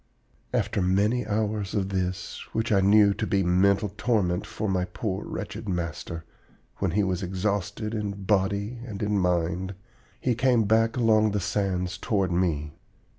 [0.51, 5.23] "After many hours of this, which I knew to be mental torment for my poor
[5.27, 6.25] wretched master,
[6.77, 9.75] when he was exhausted in body and in mind,
[10.19, 12.73] he came back along the sands toward me.